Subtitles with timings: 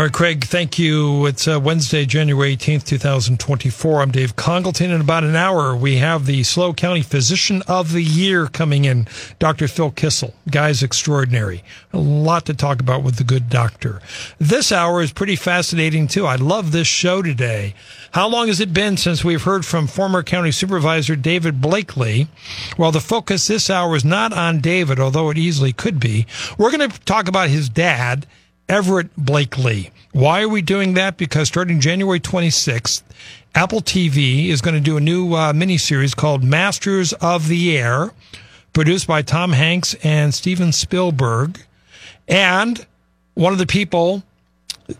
[0.00, 1.26] All right, Craig, thank you.
[1.26, 4.00] It's uh, Wednesday, January 18th, 2024.
[4.00, 4.90] I'm Dave Congleton.
[4.90, 9.06] In about an hour, we have the SLO County Physician of the Year coming in,
[9.38, 9.68] Dr.
[9.68, 10.32] Phil Kissel.
[10.50, 11.62] Guy's extraordinary.
[11.92, 14.00] A lot to talk about with the good doctor.
[14.38, 16.24] This hour is pretty fascinating, too.
[16.24, 17.74] I love this show today.
[18.12, 22.26] How long has it been since we've heard from former County Supervisor David Blakely?
[22.78, 26.26] Well, the focus this hour is not on David, although it easily could be.
[26.56, 28.26] We're going to talk about his dad
[28.70, 29.90] Everett Blakely.
[30.12, 31.16] Why are we doing that?
[31.16, 33.02] Because starting January 26th,
[33.52, 38.12] Apple TV is going to do a new uh, miniseries called Masters of the Air,
[38.72, 41.60] produced by Tom Hanks and Steven Spielberg.
[42.28, 42.86] And
[43.34, 44.22] one of the people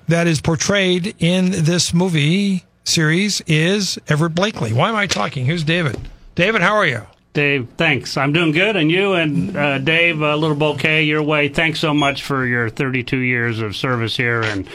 [0.08, 4.72] that is portrayed in this movie series is Everett Blakely.
[4.72, 5.44] Why am I talking?
[5.44, 5.96] Here's David.
[6.34, 7.06] David, how are you?
[7.32, 8.16] Dave, thanks.
[8.16, 8.76] I'm doing good.
[8.76, 11.48] And you and uh, Dave, a little bouquet your way.
[11.48, 14.68] Thanks so much for your 32 years of service here and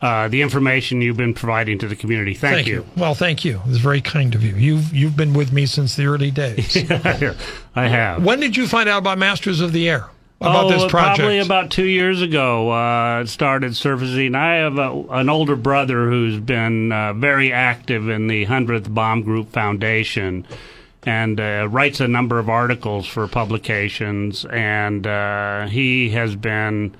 [0.00, 2.32] uh, the information you've been providing to the community.
[2.32, 2.74] Thank, thank you.
[2.74, 2.86] you.
[2.96, 3.60] Well, thank you.
[3.66, 4.54] It's very kind of you.
[4.54, 6.76] You've you've been with me since the early days.
[7.74, 8.24] I have.
[8.24, 10.06] When did you find out about Masters of the Air?
[10.40, 11.18] About oh, this project?
[11.18, 12.70] Probably about two years ago.
[12.70, 14.36] Uh, it started surfacing.
[14.36, 19.22] I have a, an older brother who's been uh, very active in the 100th Bomb
[19.22, 20.46] Group Foundation
[21.08, 24.44] and uh, writes a number of articles for publications.
[24.44, 26.94] And uh, he has been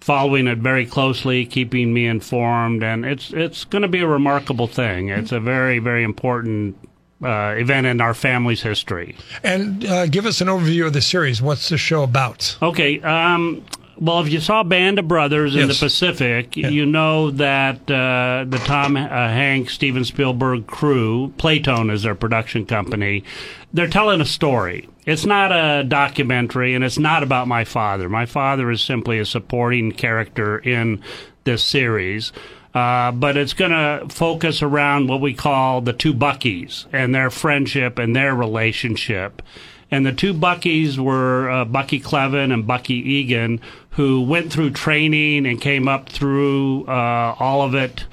[0.00, 4.66] following it very closely, keeping me informed, and it's it's going to be a remarkable
[4.66, 5.08] thing.
[5.08, 6.76] It's a very very important
[7.22, 9.16] uh, event in our family's history.
[9.42, 11.40] And uh, give us an overview of the series.
[11.40, 12.58] What's the show about?
[12.60, 13.00] Okay.
[13.00, 13.64] Um,
[13.98, 15.78] well, if you saw Band of Brothers in yes.
[15.78, 16.68] the Pacific, yeah.
[16.68, 22.66] you know that uh, the Tom uh, Hanks, Steven Spielberg crew, Playtone is their production
[22.66, 23.24] company,
[23.72, 24.88] they're telling a story.
[25.06, 28.08] It's not a documentary, and it's not about my father.
[28.08, 31.02] My father is simply a supporting character in
[31.44, 32.32] this series.
[32.74, 37.30] Uh, but it's going to focus around what we call the two Buckies and their
[37.30, 39.42] friendship and their relationship.
[39.90, 45.46] And the two Buckies were uh, Bucky Cleven and Bucky Egan, who went through training
[45.46, 48.04] and came up through uh, all of it.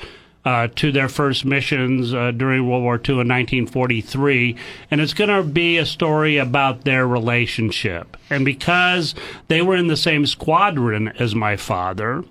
[0.44, 4.56] Uh, to their first missions uh, during World War II in 1943.
[4.90, 8.18] And it's going to be a story about their relationship.
[8.28, 9.14] And because
[9.50, 12.24] they were in the same squadron as my father,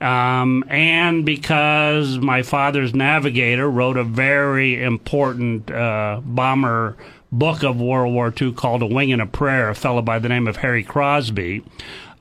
[0.00, 6.96] um, and because my father's navigator wrote a very important uh, bomber
[7.30, 10.28] book of World War II called A Wing and a Prayer, a fellow by the
[10.28, 11.62] name of Harry Crosby.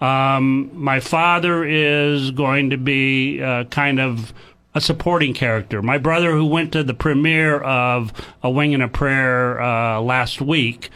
[0.01, 4.33] Um, my father is going to be uh, kind of
[4.75, 5.81] a supporting character.
[5.81, 8.13] My brother, who went to the premiere of
[8.43, 10.89] A Wing and a Prayer uh, last week,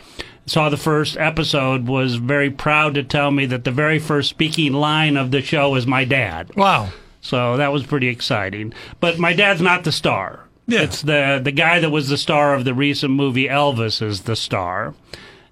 [0.46, 4.74] saw the first episode, was very proud to tell me that the very first speaking
[4.74, 6.56] line of the show was my dad.
[6.56, 6.90] Wow.
[7.22, 8.74] So that was pretty exciting.
[9.00, 10.48] But my dad's not the star.
[10.68, 10.82] Yeah.
[10.82, 14.36] It's the the guy that was the star of the recent movie Elvis is the
[14.36, 14.94] star.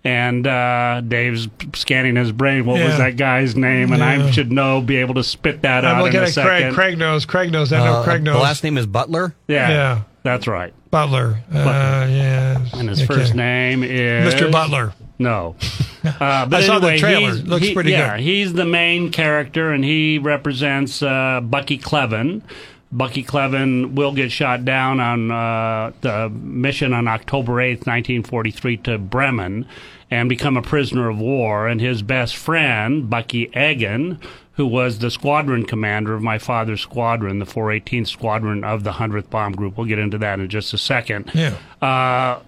[0.01, 2.65] And uh, Dave's scanning his brain.
[2.65, 2.87] What yeah.
[2.87, 3.91] was that guy's name?
[3.91, 4.27] And yeah.
[4.27, 6.49] I should know, be able to spit that I'm out looking in a at second.
[6.49, 6.73] Craig.
[6.73, 7.25] Craig knows.
[7.25, 7.73] Craig knows.
[7.73, 7.93] I know.
[7.95, 8.37] Uh, Craig knows.
[8.37, 9.35] The last name is Butler.
[9.49, 9.69] Yeah.
[9.69, 10.01] Yeah.
[10.23, 10.73] That's right.
[10.91, 11.41] Butler.
[11.49, 11.71] Uh, Butler.
[11.71, 12.65] Uh, yeah.
[12.73, 13.13] And his okay.
[13.13, 14.51] first name is Mr.
[14.51, 14.93] Butler.
[15.17, 15.55] No.
[16.01, 17.31] Uh, but I saw anyway, the trailer.
[17.33, 18.23] Looks he, pretty yeah, good.
[18.23, 22.41] he's the main character, and he represents uh, Bucky Cleven.
[22.89, 28.97] Bucky Cleven will get shot down on uh, the mission on October 8th, 1943, to
[28.97, 29.67] Bremen
[30.11, 31.67] and become a prisoner of war.
[31.67, 34.19] And his best friend, Bucky Egan,
[34.59, 39.29] who was the squadron commander of my father's squadron, the 418th Squadron of the 100th
[39.29, 41.55] Bomb Group, we'll get into that in just a second, yeah.
[41.81, 42.41] uh,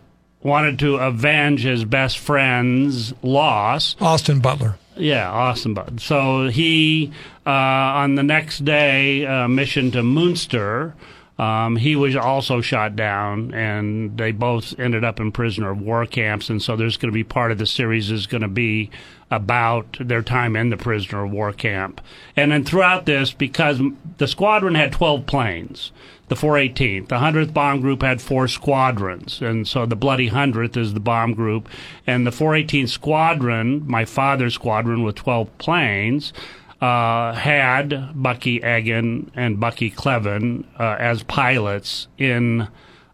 [0.44, 3.96] wanted to avenge his best friend's loss.
[4.02, 4.78] Austin Butler.
[4.98, 6.00] Yeah, Austin awesome.
[6.00, 7.13] So he,
[7.46, 10.94] uh, on the next day, uh, mission to Munster,
[11.42, 16.06] Um, he was also shot down, and they both ended up in prisoner of war
[16.06, 16.52] camps.
[16.52, 18.92] And so there's going to be part of the series is going to be
[19.32, 22.00] about their time in the prisoner of war camp.
[22.36, 23.82] And then throughout this, because
[24.20, 25.92] the squadron had 12 planes,
[26.28, 29.42] the 418th, the 100th Bomb Group had four squadrons.
[29.42, 31.68] And so the Bloody 100th is the bomb group.
[32.06, 36.34] And the 418th Squadron, my father's squadron with 12 planes,
[36.81, 42.68] uh, had Bucky Egan and Bucky Cleven uh, as pilots in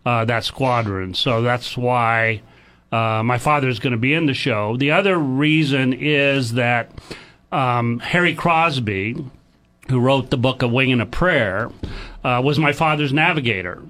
[0.06, 1.14] uh, that squadron.
[1.14, 2.42] So that's why
[2.92, 4.78] uh, my father is going to be in the show.
[4.78, 6.92] The other reason is that
[7.52, 9.16] um, Harry Crosby,
[9.90, 11.70] who wrote the book A Wing and a Prayer,
[12.24, 13.84] uh, was my father's navigator.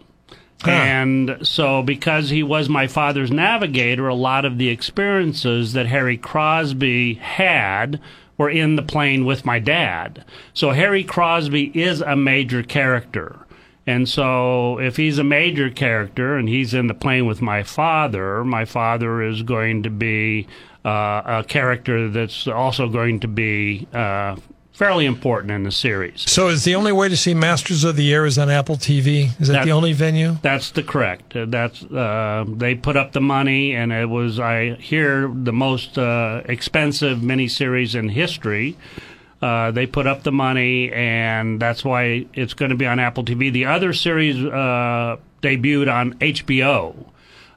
[0.63, 0.71] Huh.
[0.71, 6.17] And so, because he was my father's navigator, a lot of the experiences that Harry
[6.17, 8.01] Crosby had
[8.37, 10.23] were in the plane with my dad.
[10.53, 13.39] So Harry Crosby is a major character.
[13.87, 18.43] And so if he's a major character and he's in the plane with my father,
[18.43, 20.45] my father is going to be
[20.83, 24.35] uh, a character that's also going to be uh,
[24.77, 26.29] fairly important in the series.
[26.29, 29.31] So, is the only way to see Masters of the Air is on Apple TV?
[29.41, 30.37] Is that, that the only venue?
[30.43, 31.35] That's the correct.
[31.35, 35.97] Uh, that's uh, they put up the money, and it was I hear the most
[35.97, 38.77] uh, expensive miniseries in history.
[39.41, 43.25] Uh, they put up the money, and that's why it's going to be on Apple
[43.25, 43.51] TV.
[43.51, 46.95] The other series uh, debuted on HBO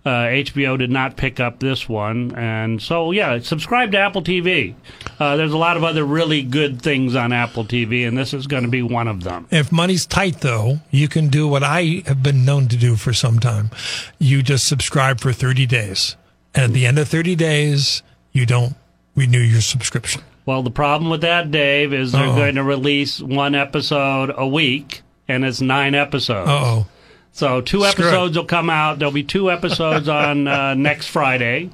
[0.04, 4.74] uh, HBO did not pick up this one, and so yeah, subscribe to Apple TV.
[5.18, 8.46] Uh, there's a lot of other really good things on Apple TV, and this is
[8.46, 9.46] going to be one of them.
[9.50, 13.12] If money's tight, though, you can do what I have been known to do for
[13.12, 13.70] some time.
[14.18, 16.16] You just subscribe for 30 days,
[16.54, 18.76] and at the end of 30 days, you don't
[19.14, 20.22] renew your subscription.
[20.46, 22.36] Well, the problem with that, Dave, is they're Uh-oh.
[22.36, 26.48] going to release one episode a week, and it's nine episodes.
[26.50, 26.86] oh.
[27.32, 28.98] So two episodes will come out.
[28.98, 31.70] There'll be two episodes on uh, next Friday,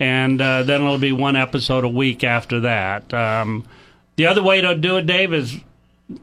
[0.00, 3.12] and uh, then it'll be one episode a week after that.
[3.12, 3.66] Um,
[4.16, 5.56] the other way to do it, Dave, is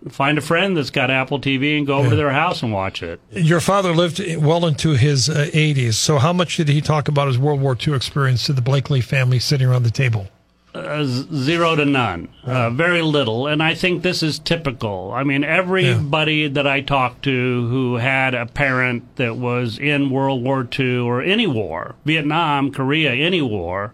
[0.09, 2.09] find a friend that's got Apple TV and go over yeah.
[2.11, 3.19] to their house and watch it.
[3.31, 5.95] Your father lived well into his uh, 80s.
[5.95, 9.01] So how much did he talk about his World War II experience to the Blakely
[9.01, 10.27] family sitting around the table?
[10.73, 15.11] Uh, zero to none, uh, very little, and I think this is typical.
[15.13, 16.47] I mean, everybody yeah.
[16.47, 21.21] that I talked to who had a parent that was in World War II or
[21.21, 23.93] any war, Vietnam, Korea, any war,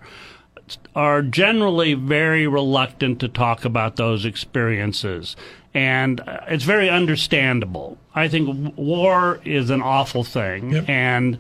[0.96, 5.36] are generally very reluctant to talk about those experiences.
[5.74, 7.98] And uh, it's very understandable.
[8.14, 10.74] I think war is an awful thing.
[10.74, 10.90] Yep.
[10.90, 11.40] And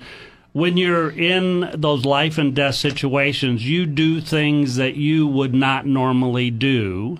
[0.53, 5.85] when you're in those life and death situations, you do things that you would not
[5.85, 7.19] normally do.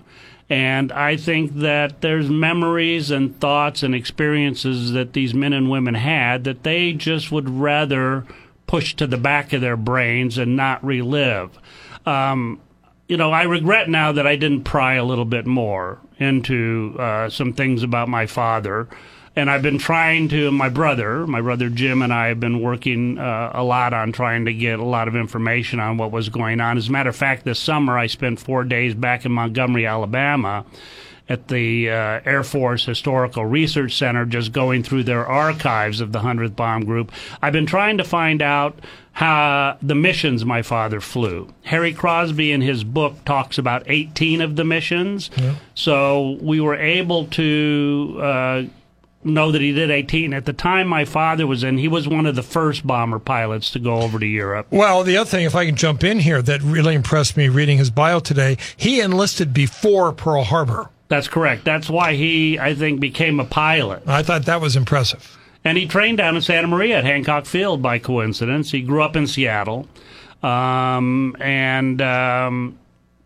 [0.50, 5.94] And I think that there's memories and thoughts and experiences that these men and women
[5.94, 8.24] had that they just would rather
[8.66, 11.58] push to the back of their brains and not relive.
[12.06, 12.60] Um,
[13.08, 17.28] you know, I regret now that I didn't pry a little bit more into uh,
[17.28, 18.88] some things about my father
[19.38, 20.50] and I've been trying to.
[20.50, 24.46] My brother, my brother Jim, and I have been working uh, a lot on trying
[24.46, 26.76] to get a lot of information on what was going on.
[26.76, 30.66] As a matter of fact, this summer I spent four days back in Montgomery, Alabama,
[31.28, 36.18] at the uh, Air Force Historical Research Center, just going through their archives of the
[36.18, 37.12] 100th Bomb Group.
[37.40, 38.80] I've been trying to find out
[39.12, 41.52] how the missions my father flew.
[41.62, 45.30] Harry Crosby in his book talks about 18 of the missions.
[45.36, 45.54] Yeah.
[45.74, 48.62] So we were able to uh,
[49.34, 50.32] know that he did 18.
[50.32, 53.70] At the time my father was in, he was one of the first bomber pilots
[53.72, 54.66] to go over to Europe.
[54.70, 57.78] Well, the other thing, if I can jump in here, that really impressed me reading
[57.78, 60.90] his bio today, he enlisted before Pearl Harbor.
[61.08, 61.64] That's correct.
[61.64, 64.02] That's why he, I think, became a pilot.
[64.06, 65.38] I thought that was impressive.
[65.64, 68.70] And he trained down in Santa Maria at Hancock Field by coincidence.
[68.70, 69.88] He grew up in Seattle
[70.42, 72.78] um, and um,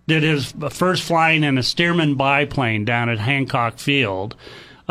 [0.07, 4.35] did his first flying in a Stearman biplane down at Hancock Field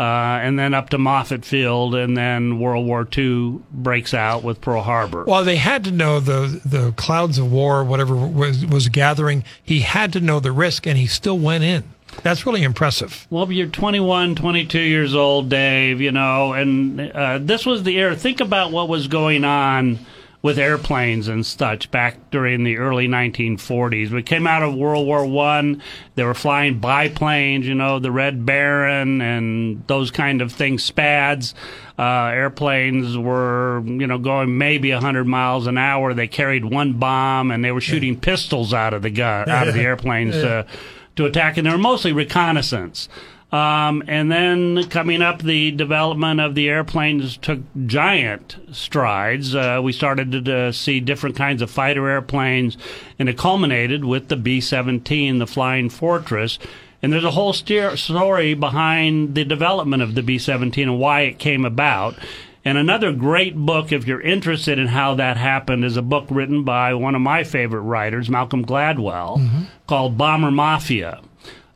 [0.02, 4.60] uh, and then up to Moffett Field, and then World War II breaks out with
[4.60, 5.22] Pearl Harbor.
[5.24, 9.44] Well, they had to know the the clouds of war, whatever was was gathering.
[9.62, 11.84] He had to know the risk, and he still went in.
[12.24, 13.28] That's really impressive.
[13.30, 16.00] Well, you're 21, 22 years old, Dave.
[16.00, 18.16] You know, and uh, this was the era.
[18.16, 20.00] Think about what was going on
[20.42, 24.10] with airplanes and such back during the early 1940s.
[24.10, 25.80] We came out of World War One.
[26.16, 31.54] They were flying biplanes, you know, the Red Baron and those kind of things, SPADs.
[31.96, 36.12] Uh, airplanes were, you know, going maybe 100 miles an hour.
[36.12, 38.20] They carried one bomb and they were shooting yeah.
[38.20, 40.42] pistols out of the gun, out of the airplanes yeah.
[40.42, 40.66] to,
[41.16, 41.56] to attack.
[41.56, 43.08] And they were mostly reconnaissance.
[43.52, 49.54] Um, and then coming up, the development of the airplanes took giant strides.
[49.54, 52.78] Uh, we started to uh, see different kinds of fighter airplanes,
[53.18, 56.58] and it culminated with the B 17, the Flying Fortress.
[57.02, 61.22] And there's a whole steer- story behind the development of the B 17 and why
[61.22, 62.14] it came about.
[62.64, 66.62] And another great book, if you're interested in how that happened, is a book written
[66.62, 69.64] by one of my favorite writers, Malcolm Gladwell, mm-hmm.
[69.86, 71.20] called Bomber Mafia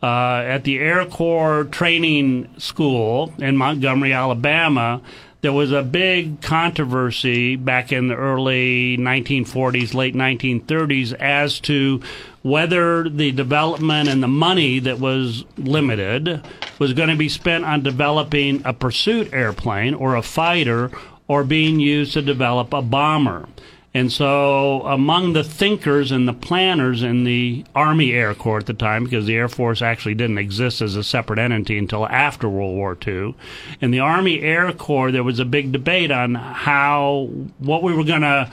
[0.07, 5.01] uh, at the Air Corps Training School in Montgomery, Alabama,
[5.41, 12.01] there was a big controversy back in the early 1940s, late 1930s as to
[12.43, 16.41] whether the development and the money that was limited
[16.79, 20.89] was going to be spent on developing a pursuit airplane or a fighter
[21.27, 23.49] or being used to develop a bomber.
[23.97, 28.75] And so, among the thinkers and the planners in the Army Air Corps at the
[28.75, 32.77] time, because the Air Force actually didn't exist as a separate entity until after World
[32.77, 33.35] War II,
[33.81, 38.05] in the Army Air Corps, there was a big debate on how, what we were
[38.05, 38.53] going to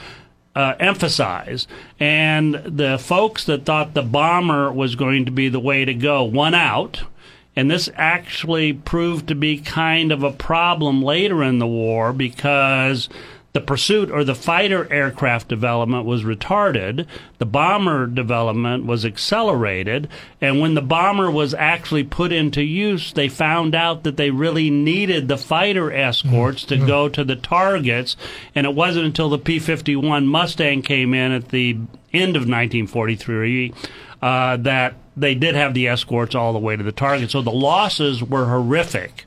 [0.56, 1.68] uh, emphasize.
[2.00, 6.24] And the folks that thought the bomber was going to be the way to go
[6.24, 7.02] won out.
[7.54, 13.10] And this actually proved to be kind of a problem later in the war because
[13.53, 17.05] the pursuit or the fighter aircraft development was retarded.
[17.38, 20.10] The bomber development was accelerated.
[20.41, 24.72] And when the bomber was actually put into use, they found out that they really
[24.72, 26.88] needed the fighter escorts to mm-hmm.
[26.88, 28.17] go to the targets.
[28.55, 31.77] And it wasn't until the P 51 Mustang came in at the
[32.12, 33.72] end of 1943
[34.24, 37.29] uh, that they did have the escorts all the way to the target.
[37.29, 39.25] So the losses were horrific.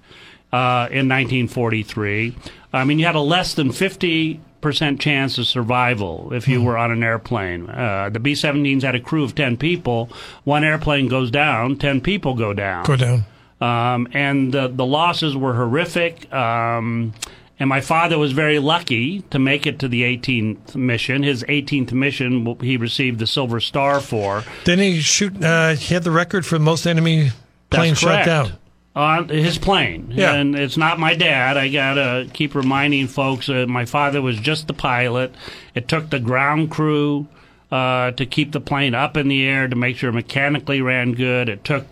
[0.57, 2.35] Uh, in 1943.
[2.73, 6.65] I mean, you had a less than 50 percent chance of survival if you hmm.
[6.65, 7.69] were on an airplane.
[7.69, 10.09] Uh, the B-17s had a crew of 10 people.
[10.45, 12.85] One airplane goes down, 10 people go down.
[12.87, 13.25] Go down.
[13.61, 16.33] Um, and the, the losses were horrific.
[16.33, 17.13] Um,
[17.61, 21.23] and my father was very lucky to make it to the 18th mission.
[21.23, 24.43] His 18th mission, he received the Silver Star for.
[24.65, 25.45] Didn't he shoot?
[25.45, 27.31] Uh, he had the record for most enemy
[27.69, 28.53] planes shot down
[28.97, 30.11] on his plane.
[30.11, 30.33] Yeah.
[30.33, 31.59] And it's not my dad.
[31.59, 35.35] I got to keep reminding folks uh, my father was just the pilot.
[35.75, 37.29] It took the ground crew
[37.71, 41.13] uh, to keep the plane up in the air to make sure it mechanically ran
[41.13, 41.51] good.
[41.51, 41.85] It took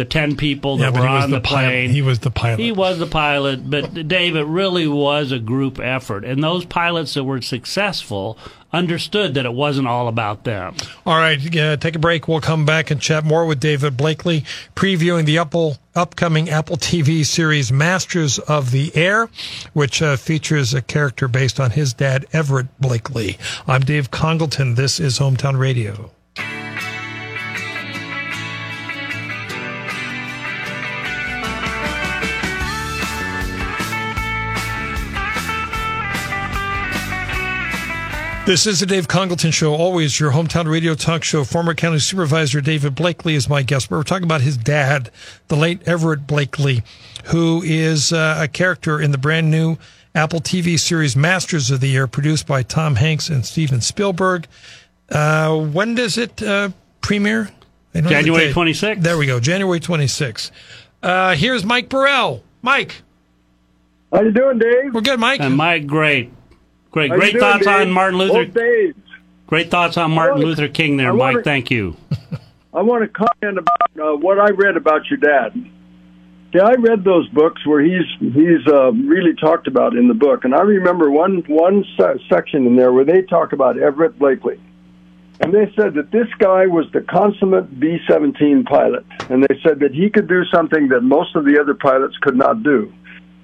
[0.00, 1.90] the 10 people that yeah, were on the, plane.
[1.90, 2.58] He was the pilot.
[2.58, 3.68] He was the pilot.
[3.68, 6.24] But, Dave, it really was a group effort.
[6.24, 8.38] And those pilots that were successful
[8.72, 10.74] understood that it wasn't all about them.
[11.04, 12.28] All right, uh, take a break.
[12.28, 17.26] We'll come back and chat more with David Blakely, previewing the Apple, upcoming Apple TV
[17.26, 19.28] series Masters of the Air,
[19.74, 23.36] which uh, features a character based on his dad, Everett Blakely.
[23.66, 24.76] I'm Dave Congleton.
[24.76, 26.10] This is Hometown Radio.
[38.50, 41.44] This is the Dave Congleton Show, always your hometown radio talk show.
[41.44, 43.92] Former County Supervisor David Blakely is my guest.
[43.92, 45.12] We're talking about his dad,
[45.46, 46.82] the late Everett Blakely,
[47.26, 49.76] who is uh, a character in the brand new
[50.16, 54.48] Apple TV series Masters of the Air, produced by Tom Hanks and Steven Spielberg.
[55.08, 56.70] Uh, when does it uh,
[57.02, 57.52] premiere?
[57.94, 59.00] January 26th.
[59.00, 60.50] There we go, January 26th.
[61.04, 62.42] Uh, here's Mike Burrell.
[62.62, 63.02] Mike.
[64.12, 64.92] How you doing, Dave?
[64.92, 65.40] We're good, Mike.
[65.40, 66.32] And Mike, great.
[66.90, 68.94] Great, great thoughts doing, on Martin Luther.
[69.46, 71.38] Great thoughts on Martin Luther King there, Mike.
[71.38, 71.96] To, Thank you.
[72.74, 75.70] I want to comment about uh, what I read about your dad.
[76.52, 80.44] Yeah, I read those books where he's he's uh, really talked about in the book,
[80.44, 84.60] and I remember one one se- section in there where they talk about Everett Blakely,
[85.40, 89.94] and they said that this guy was the consummate B-17 pilot, and they said that
[89.94, 92.92] he could do something that most of the other pilots could not do,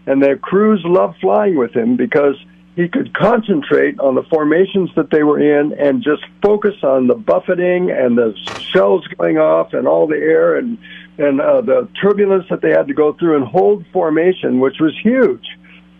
[0.07, 2.35] and their crews loved flying with him because
[2.77, 7.15] he could concentrate on the formations that they were in and just focus on the
[7.15, 8.35] buffeting and the
[8.71, 10.79] shells going off and all the air and
[11.19, 14.95] and uh, the turbulence that they had to go through and hold formation, which was
[15.03, 15.47] huge.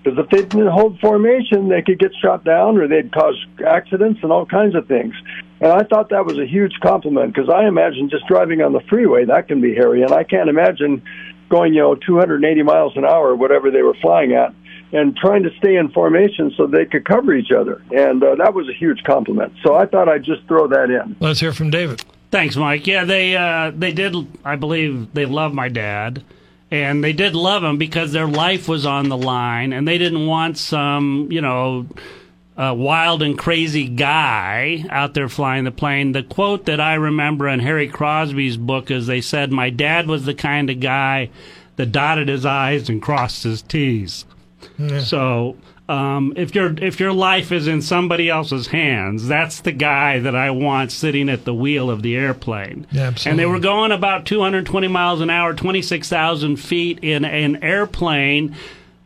[0.05, 3.35] Because if they didn't hold formation, they could get shot down or they'd cause
[3.67, 5.15] accidents and all kinds of things.
[5.63, 8.81] And I thought that was a huge compliment because I imagine just driving on the
[8.91, 11.03] freeway that can be hairy, and I can't imagine
[11.49, 14.55] going you know 280 miles an hour, whatever they were flying at
[14.93, 17.83] and trying to stay in formation so they could cover each other.
[17.91, 19.53] And uh, that was a huge compliment.
[19.63, 21.17] So I thought I'd just throw that in.
[21.21, 22.05] Let's hear from David.
[22.31, 22.87] Thanks, Mike.
[22.87, 24.15] Yeah, they uh, they did.
[24.45, 26.25] I believe they love my dad,
[26.71, 30.27] and they did love him because their life was on the line, and they didn't
[30.27, 31.87] want some, you know.
[32.59, 36.13] Uh, wild and crazy guy out there flying the plane.
[36.13, 40.25] The quote that I remember in Harry Crosby's book is they said, My dad was
[40.25, 41.29] the kind of guy
[41.77, 44.25] that dotted his I's and crossed his T's.
[44.79, 45.01] Yeah.
[45.01, 45.57] So
[45.89, 50.35] um, if your if your life is in somebody else's hands, that's the guy that
[50.35, 52.87] I want sitting at the wheel of the airplane.
[52.91, 58.57] Yeah, and they were going about 220 miles an hour, 26,000 feet in an airplane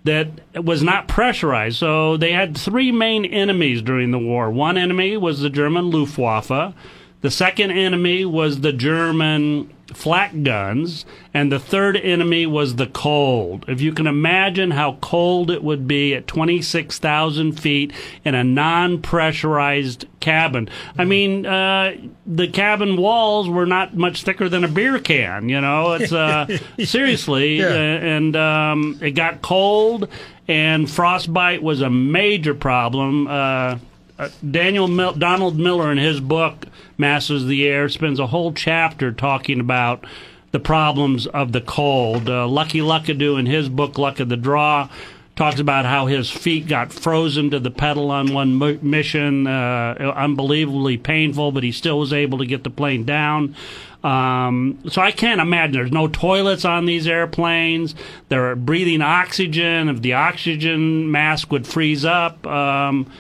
[0.04, 1.76] that was not pressurized.
[1.76, 4.50] So they had three main enemies during the war.
[4.50, 6.74] One enemy was the German Luftwaffe.
[7.20, 13.64] The second enemy was the German flak guns, and the third enemy was the cold.
[13.68, 17.92] If you can imagine how cold it would be at 26,000 feet
[18.24, 20.68] in a non pressurized cabin.
[20.98, 25.60] I mean, uh, the cabin walls were not much thicker than a beer can, you
[25.60, 25.92] know?
[25.92, 26.46] It's uh,
[26.84, 27.66] seriously, yeah.
[27.66, 30.08] uh, and um, it got cold,
[30.48, 33.26] and frostbite was a major problem.
[33.26, 33.78] Uh,
[34.20, 36.66] uh, Daniel Mil- Donald Miller in his book
[36.98, 40.04] Masters of the Air spends a whole chapter talking about
[40.52, 42.28] the problems of the cold.
[42.28, 44.88] Uh, Lucky Luckadoo in his book Luck of the Draw
[45.36, 50.98] talks about how his feet got frozen to the pedal on one mission, uh, unbelievably
[50.98, 53.56] painful, but he still was able to get the plane down.
[54.04, 57.94] Um, so I can't imagine there's no toilets on these airplanes.
[58.28, 59.88] They're breathing oxygen.
[59.88, 63.10] If the oxygen mask would freeze up, um,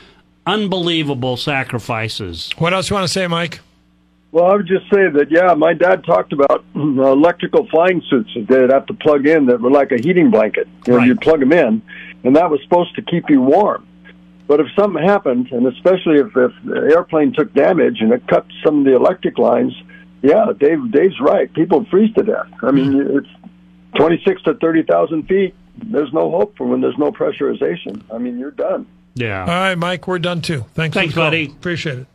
[0.46, 2.50] unbelievable sacrifices.
[2.58, 3.60] What else you want to say, Mike?
[4.32, 8.30] Well, I would just say that, yeah, my dad talked about uh, electrical flying suits
[8.34, 10.68] that they'd have to plug in that were like a heating blanket.
[10.86, 11.06] You know, right.
[11.08, 11.82] you'd plug them in,
[12.22, 13.86] and that was supposed to keep you warm.
[14.46, 18.46] But if something happened, and especially if, if the airplane took damage and it cut
[18.64, 19.72] some of the electric lines,
[20.22, 21.52] yeah, Dave, Dave's right.
[21.52, 22.48] People freeze to death.
[22.62, 23.18] I mean, mm-hmm.
[23.18, 23.28] it's
[23.96, 25.54] 26 to 30,000 feet.
[25.76, 28.02] There's no hope for when there's no pressurization.
[28.12, 28.86] I mean, you're done.
[29.14, 29.40] Yeah.
[29.40, 30.64] All right, Mike, we're done too.
[30.74, 31.46] Thanks, Thanks, buddy.
[31.46, 32.06] Appreciate it.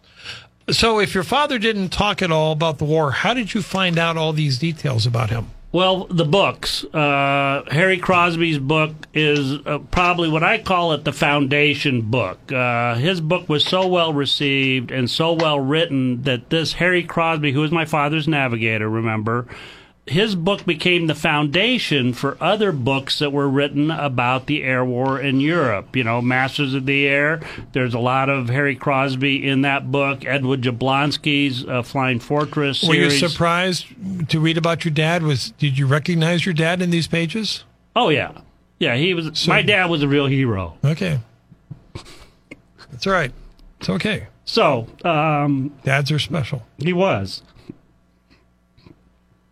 [0.74, 4.00] So, if your father didn't talk at all about the war, how did you find
[4.00, 5.52] out all these details about him?
[5.75, 6.86] Well, the books.
[6.86, 12.50] Uh, Harry Crosby's book is uh, probably what I call it the foundation book.
[12.50, 17.52] Uh, his book was so well received and so well written that this Harry Crosby,
[17.52, 19.48] who was my father's navigator, remember,
[20.07, 25.19] his book became the foundation for other books that were written about the air war
[25.19, 25.95] in Europe.
[25.95, 27.41] You know, Masters of the Air.
[27.71, 30.24] There's a lot of Harry Crosby in that book.
[30.24, 32.81] Edward Jablonski's uh, Flying Fortress.
[32.81, 32.89] Series.
[32.89, 33.88] Were you surprised
[34.29, 35.24] to read about your dad?
[35.24, 37.63] Was did you recognize your dad in these pages?
[37.95, 38.31] Oh yeah,
[38.79, 38.95] yeah.
[38.95, 39.31] He was.
[39.33, 40.77] So, my dad was a real hero.
[40.85, 41.20] Okay,
[42.91, 43.31] that's all right.
[43.79, 44.27] It's okay.
[44.48, 46.61] So, um, dads are special.
[46.77, 47.41] He was.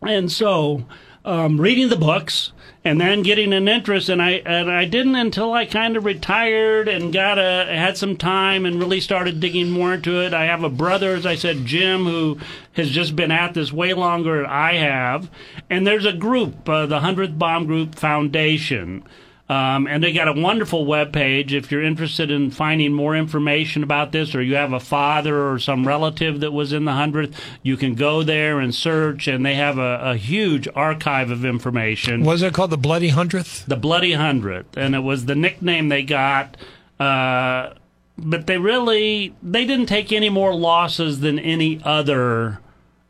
[0.07, 0.85] And so,
[1.25, 2.51] um, reading the books
[2.85, 6.89] and then getting an interest, and I and I didn't until I kind of retired
[6.89, 10.33] and got a had some time and really started digging more into it.
[10.33, 12.39] I have a brother, as I said, Jim, who
[12.73, 15.29] has just been at this way longer than I have,
[15.69, 19.03] and there's a group, uh, the Hundredth Bomb Group Foundation
[19.49, 21.53] um, and they got a wonderful web page.
[21.53, 25.59] If you're interested in finding more information about this, or you have a father or
[25.59, 29.27] some relative that was in the hundredth, you can go there and search.
[29.27, 32.23] And they have a, a huge archive of information.
[32.23, 33.65] Was it called the Bloody Hundredth?
[33.65, 36.55] The Bloody Hundredth, and it was the nickname they got.
[36.97, 37.73] Uh,
[38.17, 42.59] but they really they didn't take any more losses than any other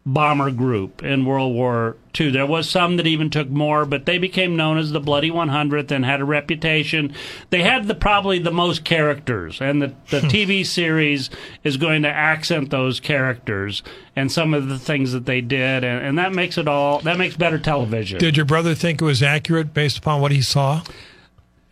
[0.06, 2.32] bomber group in World War II.
[2.32, 5.92] There was some that even took more, but they became known as the Bloody 100th
[5.92, 7.14] and had a reputation.
[7.50, 10.28] They had the probably the most characters, and the, the hmm.
[10.28, 11.30] TV series
[11.64, 13.84] is going to accent those characters
[14.16, 17.18] and some of the things that they did, and, and that makes it all that
[17.18, 18.20] makes better television.
[18.20, 20.84] Did your brother think it was accurate based upon what he saw?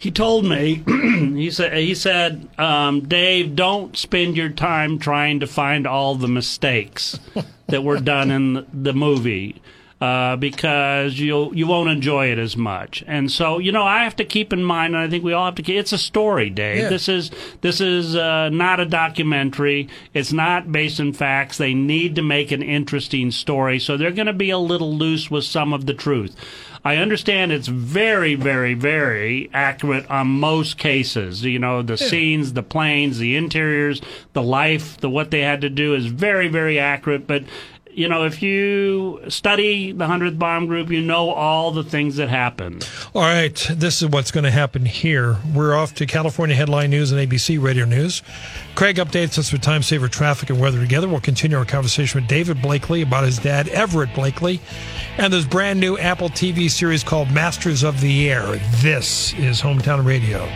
[0.02, 5.46] he told me he said he said um, Dave, don't spend your time trying to
[5.46, 7.20] find all the mistakes
[7.68, 9.62] that were done in the movie.
[10.02, 13.04] Uh, because you you won't enjoy it as much.
[13.06, 15.46] And so, you know, I have to keep in mind, and I think we all
[15.46, 15.76] have to keep.
[15.76, 16.78] It's a story, Dave.
[16.78, 16.90] Yeah.
[16.90, 17.30] This is
[17.62, 19.90] this is uh, not a documentary.
[20.16, 21.60] It's not based in facts.
[21.60, 25.30] They need to make an interesting story, so they're going to be a little loose
[25.30, 26.36] with some of the truth.
[26.84, 31.44] I understand it's very, very, very accurate on most cases.
[31.44, 32.08] You know, the yeah.
[32.08, 34.02] scenes, the planes, the interiors,
[34.34, 37.28] the life, the what they had to do is very, very accurate.
[37.28, 37.44] But
[37.94, 42.30] you know, if you study the 100th Bomb Group, you know all the things that
[42.30, 42.88] happened.
[43.14, 43.56] All right.
[43.72, 45.38] This is what's going to happen here.
[45.54, 48.22] We're off to California Headline News and ABC Radio News.
[48.76, 51.08] Craig updates us with time saver traffic and weather together.
[51.08, 54.62] We'll continue our conversation with David Blakely about his dad, Everett Blakely,
[55.18, 58.56] and this brand new Apple TV series called Masters of the Air.
[58.82, 60.48] This is Hometown Radio.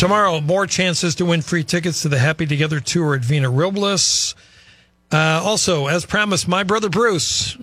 [0.00, 4.34] Tomorrow, more chances to win free tickets to the Happy Together tour at Vina Robles.
[5.12, 7.58] Uh, also, as promised, my brother Bruce,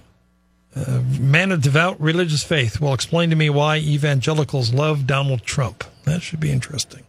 [0.76, 5.84] uh, man of devout religious faith, will explain to me why evangelicals love Donald Trump.
[6.04, 7.02] That should be interesting.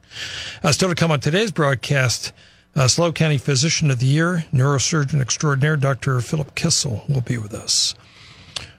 [0.63, 2.33] Uh, still to come on today's broadcast,
[2.75, 6.23] uh, SLO County Physician of the Year, neurosurgeon extraordinaire Dr.
[6.23, 7.95] Philip Kissel will be with us.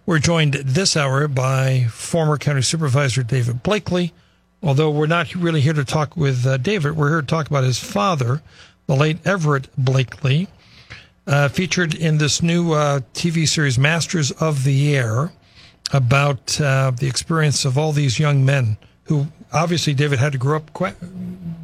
[0.08, 4.14] We're joined this hour by former County Supervisor David Blakely
[4.62, 7.64] although we're not really here to talk with uh, David, we're here to talk about
[7.64, 8.42] his father,
[8.88, 10.48] the late Everett Blakely,
[11.28, 15.32] uh, featured in this new uh, TV series, Masters of the Air,
[15.94, 20.58] about uh, the experience of all these young men who obviously David had to grow
[20.58, 20.94] up qu-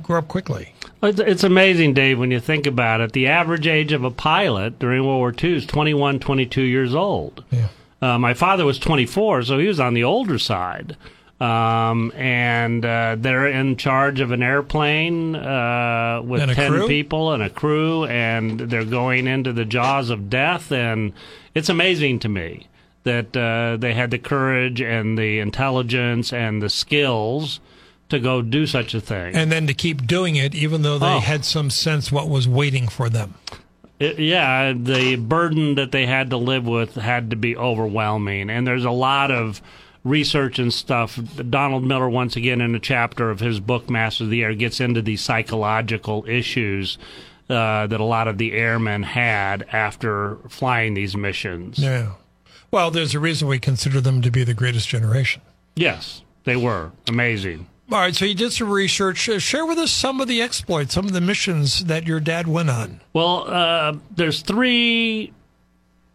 [0.02, 0.74] grow up quickly.
[1.04, 3.12] It's amazing, Dave, when you think about it.
[3.12, 7.44] The average age of a pilot during World War II is 21, 22 years old.
[7.52, 7.68] Yeah.
[8.02, 10.98] Uh, my father was 24, so he was on the older side
[11.40, 16.88] um, and uh, they're in charge of an airplane uh, with ten crew?
[16.88, 20.72] people and a crew, and they're going into the jaws of death.
[20.72, 21.14] And
[21.54, 22.68] it's amazing to me
[23.04, 27.60] that uh, they had the courage and the intelligence and the skills
[28.10, 31.16] to go do such a thing, and then to keep doing it, even though they
[31.16, 31.20] oh.
[31.20, 33.34] had some sense what was waiting for them.
[34.00, 38.66] It, yeah, the burden that they had to live with had to be overwhelming, and
[38.68, 39.62] there's a lot of
[40.06, 41.20] research and stuff.
[41.50, 44.80] Donald Miller, once again, in a chapter of his book, Master of the Air, gets
[44.80, 46.98] into these psychological issues
[47.50, 51.80] uh, that a lot of the airmen had after flying these missions.
[51.80, 52.14] Yeah.
[52.72, 55.42] Well, there's a reason we consider them to be the greatest generation.
[55.76, 56.92] Yes, they were.
[57.08, 57.68] Amazing.
[57.92, 59.30] All right, so you did some research.
[59.30, 62.48] Uh, share with us some of the exploits, some of the missions that your dad
[62.48, 63.02] went on.
[63.14, 65.34] Well, uh, there's three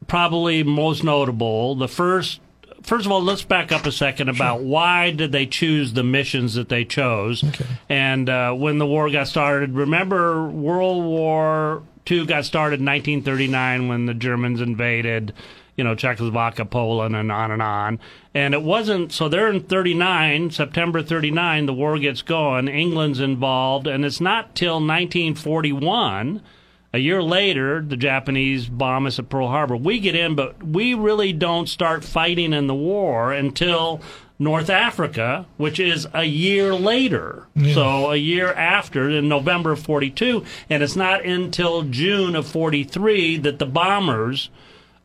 [0.09, 1.77] probably most notable.
[1.77, 2.41] The first
[2.83, 4.67] first of all, let's back up a second about sure.
[4.67, 7.67] why did they choose the missions that they chose, okay.
[7.89, 9.73] and uh, when the war got started.
[9.73, 15.33] Remember, World War II got started in 1939 when the Germans invaded,
[15.77, 18.01] you know, Czechoslovakia, Poland, and on and on.
[18.35, 19.29] And it wasn't so.
[19.29, 21.67] They're in 39, September 39.
[21.67, 22.69] The war gets going.
[22.69, 26.43] England's involved, and it's not till 1941
[26.93, 29.77] a year later, the Japanese bomb us at Pearl Harbor.
[29.77, 34.01] We get in, but we really don't start fighting in the war until
[34.41, 37.47] North Africa, which is a year later.
[37.55, 37.75] Yeah.
[37.75, 40.45] So a year after, in November of 42.
[40.69, 44.51] And it's not until June of 43 that the bombers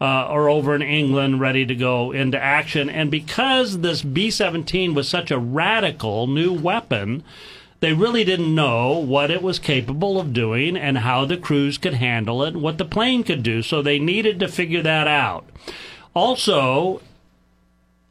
[0.01, 2.89] uh, are over in England ready to go into action.
[2.89, 7.23] And because this B 17 was such a radical new weapon,
[7.79, 11.95] they really didn't know what it was capable of doing and how the crews could
[11.95, 13.61] handle it and what the plane could do.
[13.61, 15.49] So they needed to figure that out.
[16.13, 17.01] Also,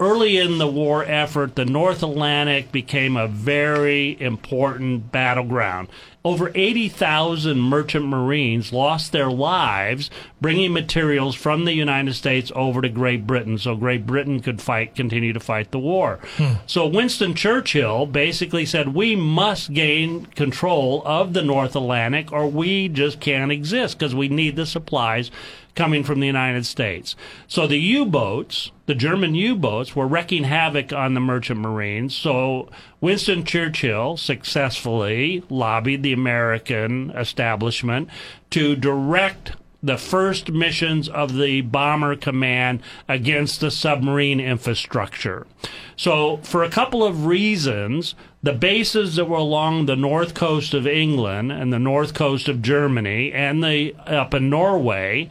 [0.00, 5.88] early in the war effort, the North Atlantic became a very important battleground.
[6.24, 12.88] Over 80,000 merchant marines lost their lives bringing materials from the United States over to
[12.88, 16.18] Great Britain so Great Britain could fight, continue to fight the war.
[16.37, 16.54] Hmm.
[16.66, 22.88] So Winston Churchill basically said, we must gain control of the North Atlantic or we
[22.88, 25.30] just can't exist because we need the supplies
[25.74, 27.16] coming from the United States.
[27.48, 32.14] So the U-boats, the German U-boats, were wreaking havoc on the merchant marines.
[32.14, 32.68] So
[33.00, 38.08] Winston Churchill successfully lobbied the American establishment
[38.50, 39.52] to direct
[39.84, 45.46] the first missions of the Bomber Command against the submarine infrastructure.
[45.94, 50.87] So, for a couple of reasons, the bases that were along the north coast of
[50.87, 55.28] England and the north coast of Germany and the up in Norway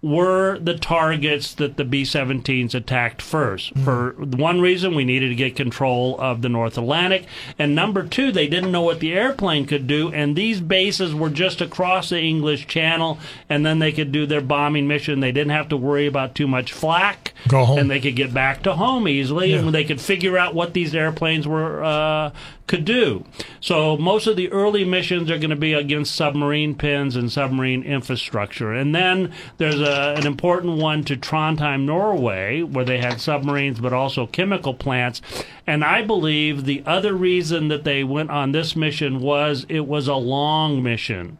[0.00, 3.84] were the targets that the B 17s attacked 1st mm-hmm.
[3.84, 7.26] For one reason, we needed to get control of the North Atlantic.
[7.58, 10.12] And number two, they didn't know what the airplane could do.
[10.12, 13.18] And these bases were just across the English Channel.
[13.48, 15.20] And then they could do their bombing mission.
[15.20, 17.32] They didn't have to worry about too much flak.
[17.48, 17.78] Go home.
[17.78, 19.52] And they could get back to home easily.
[19.52, 19.58] Yeah.
[19.58, 22.30] And they could figure out what these airplanes were uh,
[22.68, 23.24] could do.
[23.60, 27.82] So most of the early missions are going to be against submarine pens and submarine
[27.82, 28.72] infrastructure.
[28.72, 33.92] And then there's a, an important one to Trondheim, Norway, where they had submarines but
[33.92, 35.20] also chemical plants.
[35.66, 40.06] And I believe the other reason that they went on this mission was it was
[40.06, 41.38] a long mission.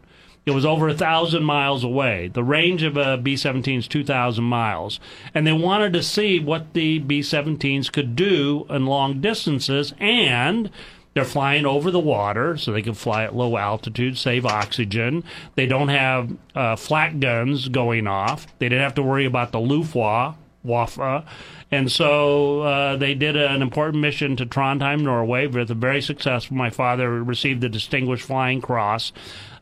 [0.48, 2.28] It was over a thousand miles away.
[2.32, 4.98] The range of a B 17 is 2,000 miles.
[5.34, 10.70] And they wanted to see what the B 17s could do in long distances and
[11.18, 15.24] they're flying over the water, so they can fly at low altitude, save oxygen.
[15.56, 18.46] They don't have uh, flak guns going off.
[18.60, 21.24] They didn't have to worry about the Luftwaffe Luftwaffe.
[21.72, 26.56] And so uh, they did an important mission to Trondheim, Norway, with a very successful.
[26.56, 29.12] My father received the Distinguished Flying Cross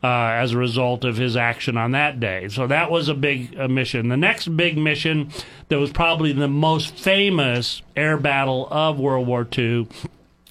[0.05, 2.49] uh, as a result of his action on that day.
[2.49, 4.09] So that was a big uh, mission.
[4.09, 5.31] The next big mission
[5.69, 9.89] that was probably the most famous air battle of World War II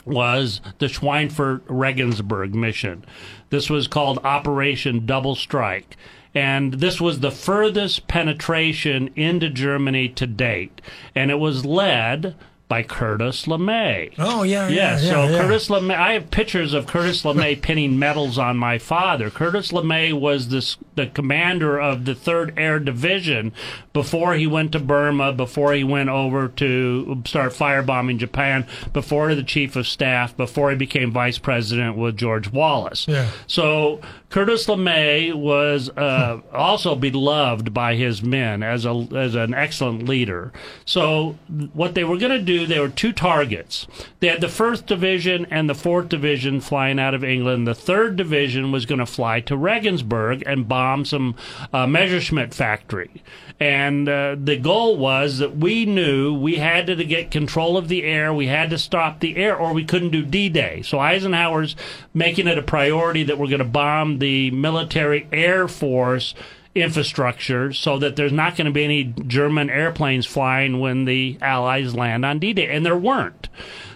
[0.06, 3.04] was the Schweinfurt Regensburg mission.
[3.50, 5.98] This was called Operation Double Strike.
[6.34, 10.82] And this was the furthest penetration into Germany to date.
[11.16, 12.36] And it was led
[12.68, 14.14] by Curtis LeMay.
[14.18, 14.98] Oh yeah, yeah.
[14.98, 15.42] yeah so yeah.
[15.42, 19.30] Curtis LeMay, I have pictures of Curtis LeMay pinning medals on my father.
[19.30, 23.52] Curtis LeMay was this, the commander of the Third Air Division
[23.94, 29.44] before he went to Burma, before he went over to start firebombing Japan, before the
[29.44, 33.08] chief of staff, before he became vice president with George Wallace.
[33.08, 33.30] Yeah.
[33.46, 34.02] So
[34.36, 40.52] Curtis LeMay was uh, also beloved by his men as a as an excellent leader.
[40.84, 41.38] So
[41.72, 43.88] what they were going to do, they were two targets.
[44.20, 47.66] They had the first division and the fourth division flying out of England.
[47.66, 51.36] The third division was going to fly to Regensburg and bomb some
[51.72, 53.24] uh, Messerschmitt factory.
[53.58, 57.88] And uh, the goal was that we knew we had to, to get control of
[57.88, 60.82] the air, we had to stop the air, or we couldn't do D Day.
[60.82, 61.78] So Eisenhower's
[62.14, 66.34] making it a priority that we're going to bomb the military air force
[66.76, 71.96] infrastructure so that there's not going to be any German airplanes flying when the Allies
[71.96, 72.68] land on D Day.
[72.68, 73.48] And there weren't.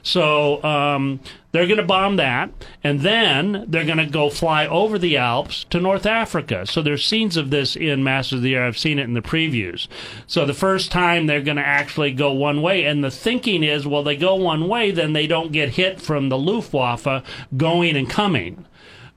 [0.01, 1.19] So um,
[1.51, 2.51] they're going to bomb that,
[2.83, 6.65] and then they're going to go fly over the Alps to North Africa.
[6.65, 8.65] So there's scenes of this in Masters of the Air.
[8.65, 9.89] I've seen it in the previews.
[10.25, 13.85] So the first time they're going to actually go one way, and the thinking is,
[13.85, 17.23] well, they go one way, then they don't get hit from the Luftwaffe
[17.57, 18.65] going and coming.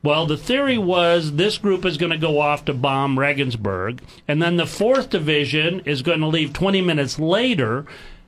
[0.02, 4.42] Well, the theory was this group is going to go off to bomb Regensburg, and
[4.42, 7.86] then the 4th Division is going to leave 20 minutes later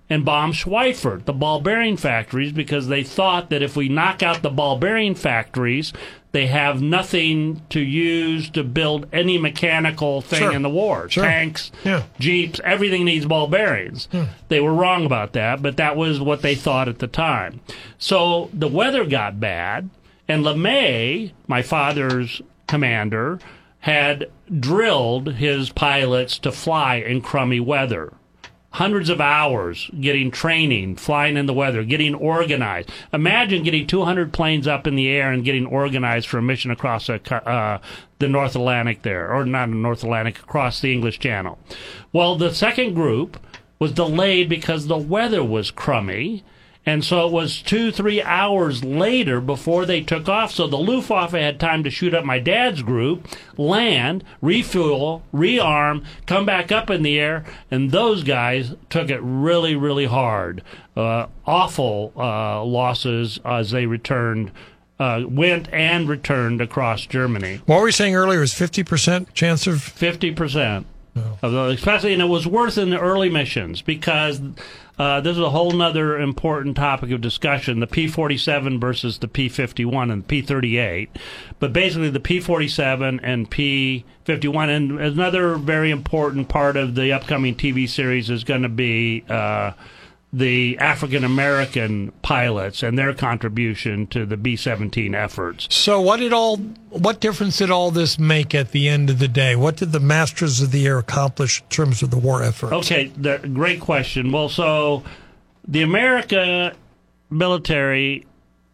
[0.08, 4.42] and bomb Schweinfurt, the ball bearing factories, because they thought that if we knock out
[4.42, 5.92] the ball bearing factories,
[6.32, 10.52] they have nothing to use to build any mechanical thing Sure.
[10.52, 11.08] in the war.
[11.08, 11.24] Sure.
[11.24, 12.02] Tanks, Yeah.
[12.20, 14.06] jeeps, everything needs ball bearings.
[14.12, 14.24] Hmm.
[14.48, 17.60] They were wrong about that, but that was what they thought at the time.
[17.98, 19.88] So the weather got bad,
[20.28, 23.38] and LeMay, my father's commander,
[23.80, 28.14] had drilled his pilots to fly in crummy weather
[28.74, 32.90] hundreds of hours getting training, flying in the weather, getting organized.
[33.12, 37.08] Imagine getting 200 planes up in the air and getting organized for a mission across
[37.08, 37.78] a, uh,
[38.18, 41.56] the North Atlantic there, or not the North Atlantic, across the English Channel.
[42.12, 43.38] Well, the second group
[43.78, 46.42] was delayed because the weather was crummy.
[46.86, 50.52] And so it was two, three hours later before they took off.
[50.52, 56.44] So the Luftwaffe had time to shoot up my dad's group, land, refuel, rearm, come
[56.44, 57.44] back up in the air.
[57.70, 60.62] And those guys took it really, really hard.
[60.96, 64.52] Uh, awful uh, losses as they returned.
[64.96, 67.60] Uh, went and returned across Germany.
[67.66, 70.84] What we were saying earlier is 50% chance of 50%
[71.16, 74.40] of those, especially, and it was worse in the early missions because
[74.98, 80.12] uh, this is a whole other important topic of discussion: the P-47 versus the P-51
[80.12, 81.08] and P-38.
[81.60, 87.88] But basically, the P-47 and P-51, and another very important part of the upcoming TV
[87.88, 89.24] series is going to be.
[89.28, 89.72] Uh,
[90.34, 95.72] the African American pilots and their contribution to the B 17 efforts.
[95.72, 96.56] So what did all
[96.90, 99.54] what difference did all this make at the end of the day?
[99.54, 102.72] What did the Masters of the Air accomplish in terms of the war effort?
[102.72, 104.32] Okay, the, great question.
[104.32, 105.04] Well, so
[105.68, 106.74] the America
[107.30, 108.26] military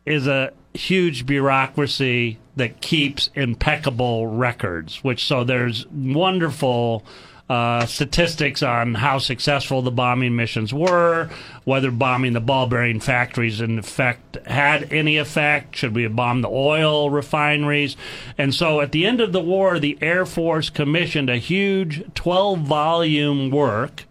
[0.06, 7.04] is a huge bureaucracy that keeps impeccable records, which so there's wonderful
[7.50, 11.28] uh, statistics on how successful the bombing missions were,
[11.64, 16.44] whether bombing the ball bearing factories in effect had any effect, should we have bombed
[16.44, 17.96] the oil refineries.
[18.38, 22.60] And so at the end of the war, the Air Force commissioned a huge 12
[22.60, 24.04] volume work.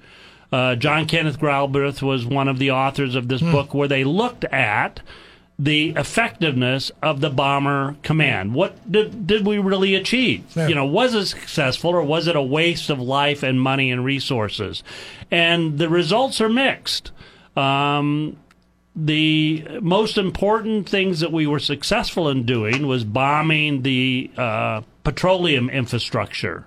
[0.52, 4.44] Uh, John Kenneth Galbraith was one of the authors of this book where they looked
[4.46, 5.00] at
[5.60, 8.54] the effectiveness of the bomber command.
[8.54, 10.46] What did, did we really achieve?
[10.56, 10.70] Yeah.
[10.70, 14.06] You know, was it successful or was it a waste of life and money and
[14.06, 14.84] resources?
[15.30, 17.12] And the results are mixed.
[17.58, 18.38] Um,
[18.96, 25.70] the most important things that we were successful in doing was bombing the uh, petroleum
[25.70, 26.66] infrastructure.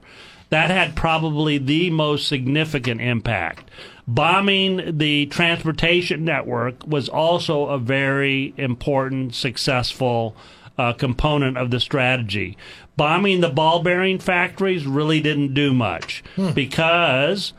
[0.50, 3.70] That had probably the most significant impact.
[4.14, 10.36] Bombing the transportation network was also a very important, successful
[10.76, 12.58] uh, component of the strategy.
[12.94, 16.22] Bombing the ball bearing factories really didn't do much
[16.54, 17.54] because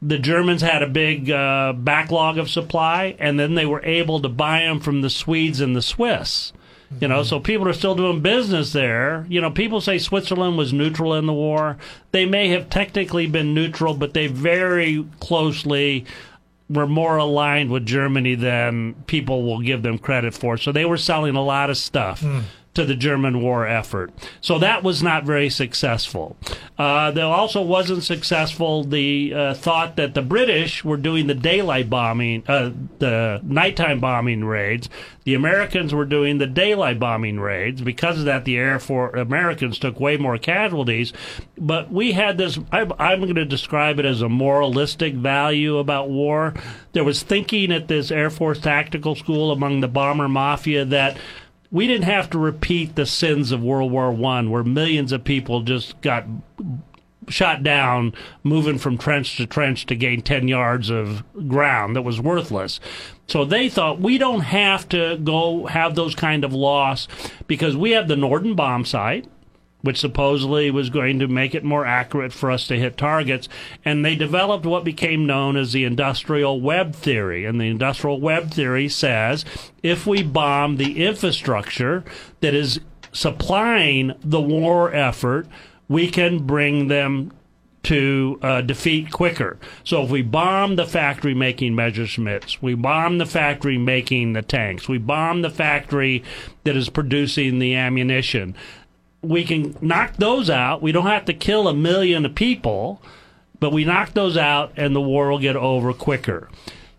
[0.00, 4.30] the Germans had a big uh, backlog of supply, and then they were able to
[4.30, 6.54] buy them from the Swedes and the Swiss.
[7.00, 9.26] You know, so people are still doing business there.
[9.28, 11.76] You know, people say Switzerland was neutral in the war.
[12.12, 16.04] They may have technically been neutral, but they very closely
[16.68, 20.56] were more aligned with Germany than people will give them credit for.
[20.56, 22.20] So they were selling a lot of stuff.
[22.22, 22.42] Mm
[22.76, 24.12] to the German war effort.
[24.40, 26.36] So that was not very successful.
[26.78, 31.88] Uh, there also wasn't successful the uh, thought that the British were doing the daylight
[31.88, 34.90] bombing, uh, the nighttime bombing raids.
[35.24, 37.80] The Americans were doing the daylight bombing raids.
[37.80, 41.12] Because of that, the Air Force Americans took way more casualties.
[41.58, 42.58] But we had this.
[42.70, 46.54] I, I'm going to describe it as a moralistic value about war.
[46.92, 51.16] There was thinking at this Air Force Tactical School among the bomber mafia that
[51.70, 55.62] we didn't have to repeat the sins of World War One, where millions of people
[55.62, 56.24] just got
[57.28, 58.12] shot down
[58.44, 62.78] moving from trench to trench to gain 10 yards of ground that was worthless.
[63.26, 67.08] So they thought we don't have to go have those kind of loss
[67.46, 69.26] because we have the Norden bombsight
[69.82, 73.48] which supposedly was going to make it more accurate for us to hit targets.
[73.84, 77.44] And they developed what became known as the industrial web theory.
[77.44, 79.44] And the industrial web theory says
[79.82, 82.04] if we bomb the infrastructure
[82.40, 82.80] that is
[83.12, 85.46] supplying the war effort,
[85.88, 87.32] we can bring them
[87.86, 89.58] to uh, defeat quicker.
[89.84, 94.88] So if we bomb the factory making Messerschmitts, we bomb the factory making the tanks,
[94.88, 96.24] we bomb the factory
[96.64, 98.56] that is producing the ammunition,
[99.28, 100.82] we can knock those out.
[100.82, 103.02] We don't have to kill a million people,
[103.58, 106.48] but we knock those out and the war will get over quicker.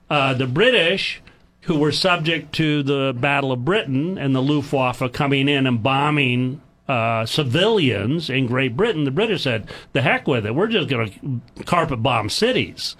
[0.09, 1.21] Uh, the British,
[1.61, 6.61] who were subject to the Battle of Britain and the Luftwaffe coming in and bombing
[6.87, 10.55] uh, civilians in Great Britain, the British said, the heck with it.
[10.55, 12.95] We're just going to carpet bomb cities.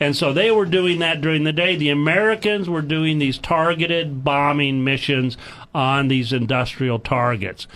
[0.00, 1.76] And so they were doing that during the day.
[1.76, 5.36] The Americans were doing these targeted bombing missions
[5.74, 7.66] on these industrial targets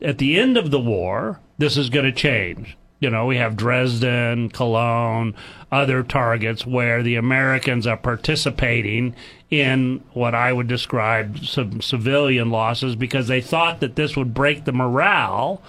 [0.00, 2.76] at the end of the war, this is going to change.
[2.98, 5.34] You know, we have Dresden, Cologne,
[5.70, 9.14] other targets where the Americans are participating
[9.50, 14.64] in what I would describe some civilian losses because they thought that this would break
[14.64, 15.62] the morale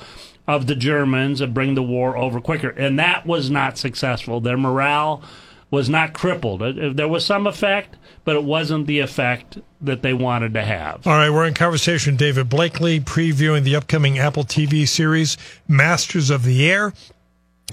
[0.48, 2.70] of the Germans and bring the war over quicker.
[2.70, 4.40] And that was not successful.
[4.40, 5.22] Their morale
[5.70, 6.62] was not crippled.
[6.62, 10.62] Uh, uh, there was some effect, but it wasn't the effect that they wanted to
[10.62, 11.08] have.
[11.08, 15.38] All right, we're in conversation with David Blakely, previewing the upcoming Apple TV series,
[15.70, 16.92] Masters of the Air.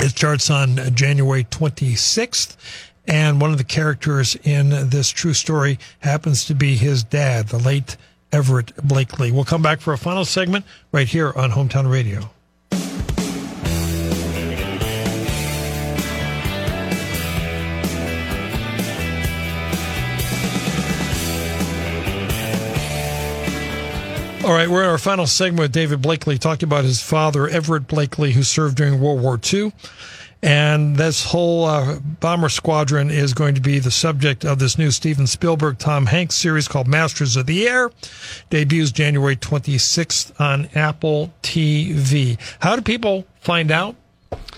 [0.00, 2.56] It starts on January 26th.
[3.04, 7.58] And one of the characters in this true story happens to be his dad, the
[7.58, 7.96] late
[8.30, 9.32] Everett Blakely.
[9.32, 12.30] We'll come back for a final segment right here on Hometown Radio.
[24.44, 27.86] All right, we're in our final segment with David Blakely talking about his father, Everett
[27.86, 29.72] Blakely, who served during World War II.
[30.42, 34.90] And this whole uh, bomber squadron is going to be the subject of this new
[34.90, 37.90] Steven Spielberg, Tom Hanks series called Masters of the Air.
[38.50, 42.38] Debuts January 26th on Apple TV.
[42.60, 43.96] How do people find out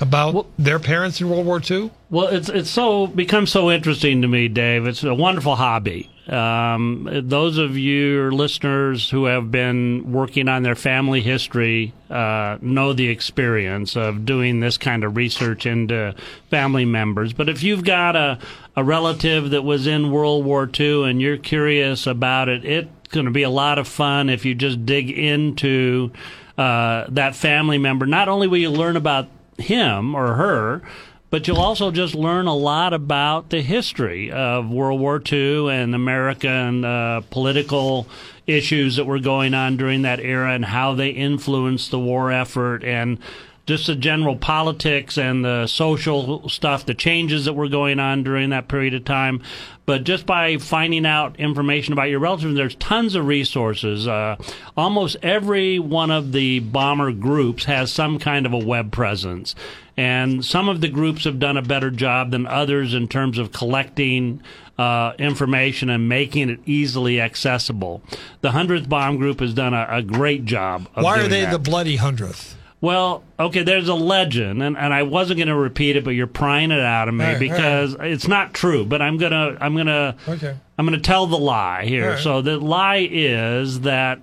[0.00, 1.90] about well, their parents in World War II?
[2.10, 4.86] Well, it's it's so become so interesting to me, Dave.
[4.86, 6.10] It's a wonderful hobby.
[6.28, 12.92] Um, those of you listeners who have been working on their family history uh, know
[12.92, 16.16] the experience of doing this kind of research into
[16.50, 17.32] family members.
[17.32, 18.40] But if you've got a,
[18.74, 23.26] a relative that was in World War II and you're curious about it, it's going
[23.26, 26.10] to be a lot of fun if you just dig into
[26.58, 28.04] uh, that family member.
[28.04, 30.82] Not only will you learn about him or her,
[31.30, 35.94] but you'll also just learn a lot about the history of World War II and
[35.94, 38.06] American uh, political
[38.46, 42.84] issues that were going on during that era and how they influenced the war effort
[42.84, 43.18] and
[43.66, 48.50] just the general politics and the social stuff, the changes that were going on during
[48.50, 49.42] that period of time.
[49.86, 54.06] But just by finding out information about your relatives, there's tons of resources.
[54.06, 54.36] Uh,
[54.76, 59.54] almost every one of the bomber groups has some kind of a web presence.
[59.96, 63.52] And some of the groups have done a better job than others in terms of
[63.52, 64.42] collecting
[64.78, 68.02] uh, information and making it easily accessible.
[68.42, 70.88] The 100th Bomb Group has done a, a great job.
[70.94, 71.52] Why are they that.
[71.52, 72.55] the bloody 100th?
[72.80, 76.26] Well, okay, there's a legend, and, and I wasn't going to repeat it, but you're
[76.26, 78.10] prying it out of me right, because right.
[78.10, 78.84] it's not true.
[78.84, 80.56] But I'm gonna I'm gonna okay.
[80.76, 82.10] I'm gonna tell the lie here.
[82.10, 82.22] Right.
[82.22, 84.20] So the lie is that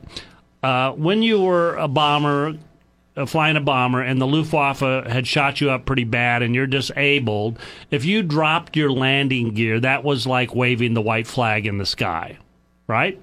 [0.62, 2.58] uh, when you were a bomber
[3.28, 7.60] flying a bomber and the Luftwaffe had shot you up pretty bad and you're disabled,
[7.91, 11.86] if you dropped your landing gear, that was like waving the white flag in the
[11.86, 12.38] sky,
[12.88, 13.22] right?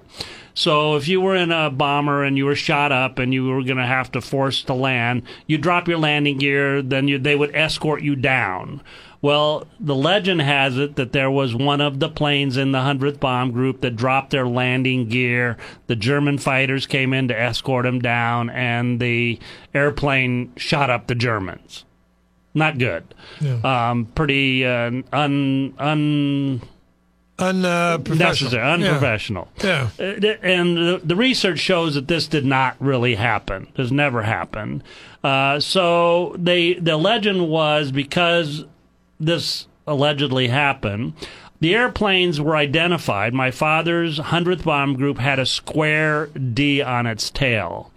[0.53, 3.63] So if you were in a bomber and you were shot up and you were
[3.63, 7.35] going to have to force to land, you drop your landing gear, then you, they
[7.35, 8.81] would escort you down.
[9.21, 13.19] Well, the legend has it that there was one of the planes in the 100th
[13.19, 15.57] Bomb Group that dropped their landing gear.
[15.85, 19.37] The German fighters came in to escort them down, and the
[19.75, 21.85] airplane shot up the Germans.
[22.53, 23.13] Not good.
[23.39, 23.59] Yeah.
[23.63, 26.61] Um, pretty uh, un un
[27.41, 28.53] unprofessional.
[28.55, 29.47] Uh, unprofessional.
[29.63, 29.89] Yeah.
[29.97, 30.05] yeah.
[30.05, 33.67] Uh, and the, the, research shows that this did not really happen.
[33.75, 34.83] This never happened.
[35.23, 38.65] Uh, so they the legend was because
[39.19, 41.13] this allegedly happened.
[41.59, 43.35] The airplanes were identified.
[43.35, 47.91] My father's 100th Bomb Group had a square D on its tail.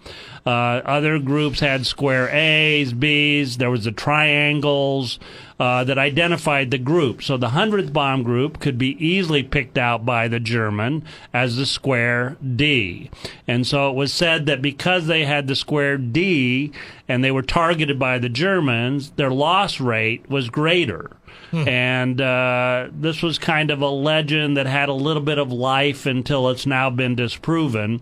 [0.45, 3.57] Uh, other groups had square A's, B's.
[3.57, 5.17] There was the triangles
[5.59, 7.23] uh, that identified the group.
[7.23, 11.65] So the 100th Bomb Group could be easily picked out by the German as the
[11.65, 13.09] square D.
[13.47, 16.71] And so it was said that because they had the square D
[17.07, 21.09] and they were targeted by the Germans, their loss rate was greater.
[21.51, 21.67] Hmm.
[21.67, 26.05] And uh, this was kind of a legend that had a little bit of life
[26.05, 28.01] until it's now been disproven.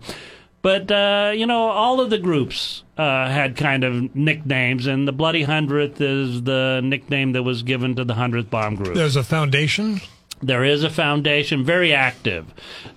[0.64, 5.12] But, uh, you know, all of the groups uh, had kind of nicknames, and the
[5.12, 8.94] Bloody Hundredth is the nickname that was given to the Hundredth Bomb Group.
[8.94, 10.00] There's a foundation?
[10.40, 12.46] There is a foundation, very active.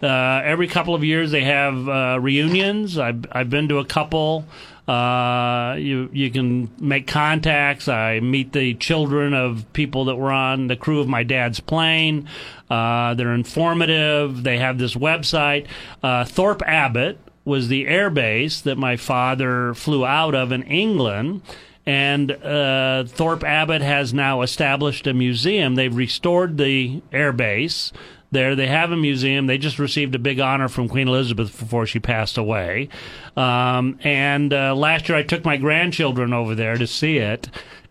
[0.02, 0.08] Uh,
[0.46, 2.98] every couple of years they have uh, reunions.
[2.98, 4.46] I've, I've been to a couple.
[4.88, 7.90] Uh, you you can make contacts.
[7.90, 12.30] I meet the children of people that were on the crew of my dad's plane.
[12.70, 14.44] Uh, they're informative.
[14.44, 15.68] They have this website.
[16.02, 21.42] Uh, Thorpe Abbott was the air base that my father flew out of in England.
[21.86, 25.76] And uh, Thorpe Abbott has now established a museum.
[25.76, 27.94] They've restored the air base
[28.30, 28.58] there.
[28.58, 29.48] They have a museum.
[29.48, 32.90] They just received a big honor from Queen Elizabeth before she passed away.
[33.38, 37.50] Um, and uh, last year I took my grandchildren over there to see it.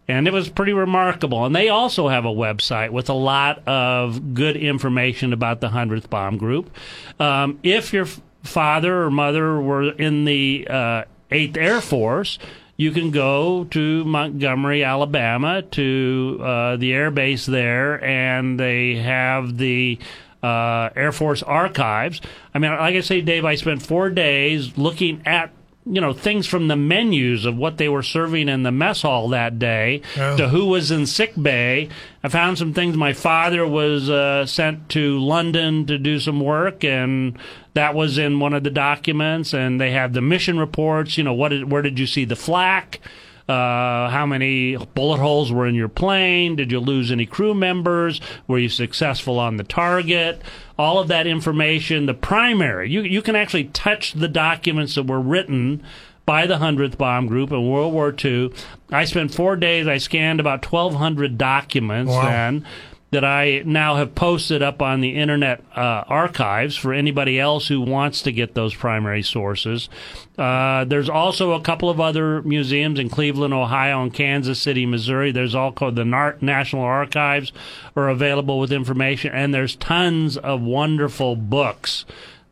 [0.09, 1.47] And it was pretty remarkable.
[1.47, 6.11] And they also have a website with a lot of good information about the 100th
[6.11, 6.71] Bomb Group.
[7.19, 8.07] Um, if you're
[8.47, 12.39] father or mother were in the uh, 8th Air Force,
[12.77, 19.57] you can go to Montgomery, Alabama, to uh, the air base there, and they have
[19.57, 19.99] the
[20.43, 22.21] uh, Air Force archives.
[22.55, 25.51] I mean, like I say, Dave, I spent four days looking at
[25.87, 29.29] you know things from the menus of what they were serving in the mess hall
[29.29, 30.37] that day oh.
[30.37, 31.89] to who was in sick bay.
[32.23, 32.97] I found some things.
[32.97, 37.39] My father was uh, sent to London to do some work, and
[37.75, 39.55] that was in one of the documents.
[39.55, 41.17] And they have the mission reports.
[41.17, 43.01] You know, what did, where did you see the flak?
[43.49, 46.57] Uh, how many bullet holes were in your plane?
[46.57, 48.21] Did you lose any crew members?
[48.49, 50.43] Were you successful on the target?
[50.77, 55.21] All of that information, the primary, you, you can actually touch the documents that were
[55.21, 55.83] written
[56.27, 58.53] by the 100th Bomb Group in World War II.
[58.91, 62.25] I spent four days, I scanned about 1,200 documents wow.
[62.25, 62.67] then
[63.13, 67.81] that I now have posted up on the Internet uh, archives for anybody else who
[67.81, 69.89] wants to get those primary sources.
[70.37, 75.31] Uh, there's also a couple of other museums in Cleveland, Ohio, and Kansas City, Missouri.
[75.31, 77.53] There's also the National Archives
[77.95, 82.05] are available with information, and there's tons of wonderful books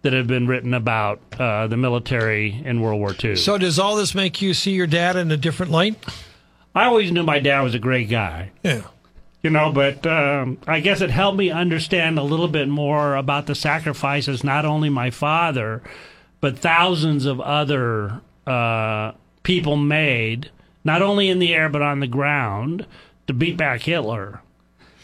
[0.03, 3.37] that have been written about uh, the military in World War II.
[3.37, 5.97] So, does all this make you see your dad in a different light?
[6.75, 8.51] I always knew my dad was a great guy.
[8.63, 8.83] Yeah
[9.45, 13.47] you know, but um, I guess it helped me understand a little bit more about
[13.47, 15.83] the sacrifices not only my father,
[16.41, 20.51] but thousands of other uh, people made,
[20.83, 22.87] not only in the air but on the ground,
[23.27, 24.41] to beat back Hitler.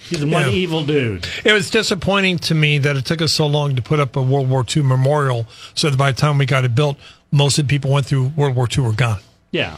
[0.09, 0.49] He's one yeah.
[0.49, 1.29] evil dude.
[1.45, 4.23] It was disappointing to me that it took us so long to put up a
[4.23, 6.97] World War II memorial, so that by the time we got it built,
[7.31, 9.21] most of the people went through World War II were gone.
[9.51, 9.77] Yeah,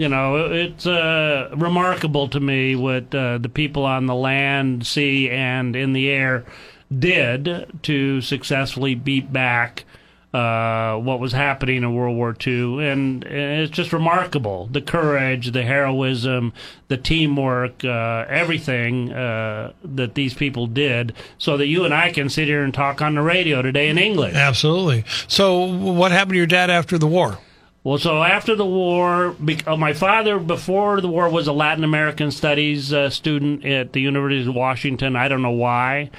[0.00, 5.28] you know, it's uh, remarkable to me what uh, the people on the land, sea,
[5.28, 6.46] and in the air
[6.96, 9.84] did to successfully beat back
[10.32, 12.88] uh, what was happening in World War II.
[12.88, 16.54] And it's just remarkable the courage, the heroism,
[16.88, 22.30] the teamwork, uh, everything uh, that these people did so that you and I can
[22.30, 24.34] sit here and talk on the radio today in English.
[24.34, 25.04] Absolutely.
[25.28, 27.38] So, what happened to your dad after the war?
[27.82, 29.34] Well, so after the war,
[29.66, 34.00] uh, my father before the war was a Latin American studies uh, student at the
[34.00, 35.16] University of Washington.
[35.16, 36.10] I don't know why.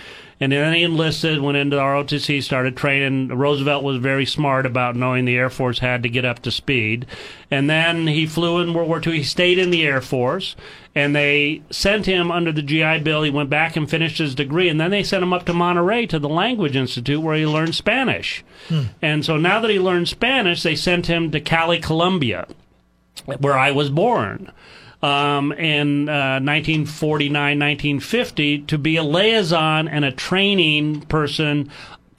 [0.42, 3.28] And then he enlisted, went into the ROTC, started training.
[3.28, 7.06] Roosevelt was very smart about knowing the Air Force had to get up to speed.
[7.52, 9.18] And then he flew in World War II.
[9.18, 10.56] He stayed in the Air Force,
[10.96, 13.22] and they sent him under the GI Bill.
[13.22, 16.08] He went back and finished his degree, and then they sent him up to Monterey
[16.08, 18.44] to the Language Institute where he learned Spanish.
[18.68, 18.86] Hmm.
[19.00, 22.48] And so now that he learned Spanish, they sent him to Cali, Colombia,
[23.26, 24.52] where I was born
[25.02, 31.70] um, in uh, 1949, 1950 to be a liaison and a training person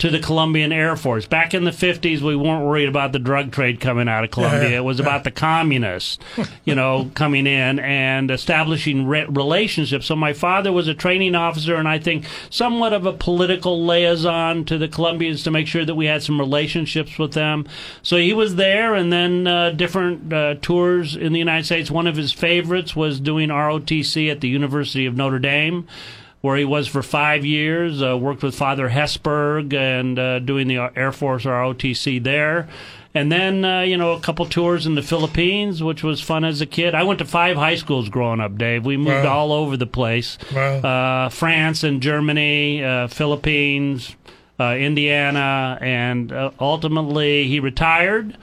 [0.03, 1.27] to the Colombian Air Force.
[1.27, 4.71] Back in the 50s, we weren't worried about the drug trade coming out of Colombia.
[4.71, 6.19] Yeah, it was about the communists,
[6.65, 10.07] you know, coming in and establishing re- relationships.
[10.07, 14.65] So my father was a training officer and I think somewhat of a political liaison
[14.65, 17.65] to the Colombians to make sure that we had some relationships with them.
[18.03, 21.93] So he was there and then uh, different uh, tours in the United States.
[21.93, 25.87] One of his favorites was doing ROTC at the University of Notre Dame
[26.43, 28.03] where he was for five years.
[28.03, 32.69] Uh, worked with Father Hesburgh and uh, doing the Air Force ROTC there.
[33.15, 36.61] And then, uh, you know, a couple tours in the Philippines, which was fun as
[36.61, 36.95] a kid.
[36.95, 38.85] I went to five high schools growing up, Dave.
[38.85, 39.39] We moved wow.
[39.39, 40.79] all over the place wow.
[40.79, 44.17] Uh, France and Germany, uh, Philippines,
[44.59, 48.37] uh, Indiana, and ultimately he retired.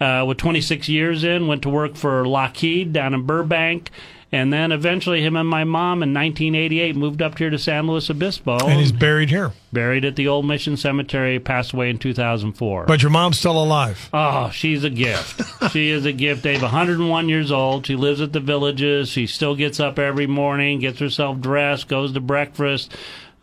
[0.00, 3.90] with 26 years in, went to work for Lockheed down in Burbank,
[4.34, 8.10] and then eventually, him and my mom in 1988 moved up here to San Luis
[8.10, 8.58] Obispo.
[8.66, 9.52] And he's buried here.
[9.72, 12.86] Buried at the Old Mission Cemetery, passed away in 2004.
[12.86, 14.10] But your mom's still alive.
[14.12, 15.40] Oh, she's a gift.
[15.70, 16.62] she is a gift, Dave.
[16.62, 17.86] 101 years old.
[17.86, 19.08] She lives at the villages.
[19.08, 22.92] She still gets up every morning, gets herself dressed, goes to breakfast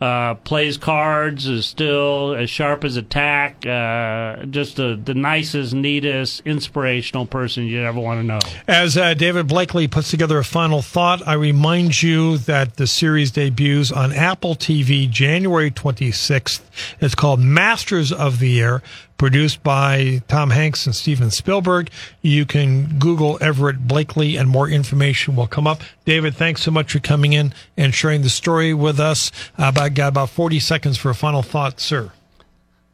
[0.02, 3.64] uh, plays cards, is still as sharp as a tack.
[3.64, 8.40] Uh, just the, the nicest, neatest, inspirational person you'd ever want to know.
[8.66, 13.30] As uh, David Blakely puts together a final thought, I remind you that the series
[13.30, 16.62] debuts on Apple TV January 26th.
[17.00, 18.82] It's called Masters of the Air
[19.22, 21.90] produced by Tom Hanks and Steven Spielberg.
[22.22, 25.82] You can Google Everett Blakely and more information will come up.
[26.04, 29.30] David, thanks so much for coming in and sharing the story with us.
[29.56, 32.10] About, got about 40 seconds for a final thought, sir.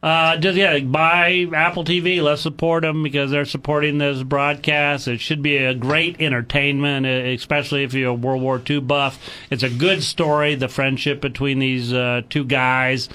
[0.02, 2.22] Uh, just yeah, buy Apple TV.
[2.22, 5.08] Let's support them because they're supporting this broadcast.
[5.08, 9.18] It should be a great entertainment, especially if you're a World War II buff.
[9.48, 13.08] It's a good story, the friendship between these uh, two guys.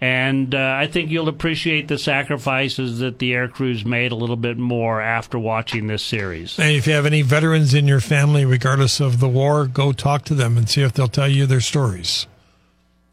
[0.00, 4.36] And uh, I think you'll appreciate the sacrifices that the air crews made a little
[4.36, 6.58] bit more after watching this series.
[6.58, 10.24] And if you have any veterans in your family, regardless of the war, go talk
[10.26, 12.26] to them and see if they'll tell you their stories.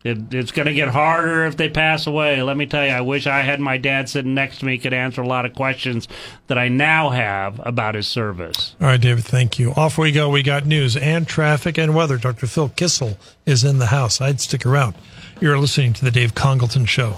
[0.04, 2.42] It, it's going to get harder if they pass away.
[2.42, 4.94] Let me tell you, I wish I had my dad sitting next to me, could
[4.94, 6.08] answer a lot of questions
[6.48, 8.76] that I now have about his service.
[8.80, 9.74] All right, David, thank you.
[9.74, 10.30] Off we go.
[10.30, 12.18] We got news and traffic and weather.
[12.18, 12.48] Dr.
[12.48, 14.22] Phil Kissel is in the house.
[14.22, 14.96] I'd stick around.
[15.40, 17.18] You're listening to The Dave Congalton Show.